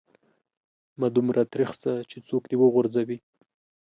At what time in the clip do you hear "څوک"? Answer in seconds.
2.27-2.43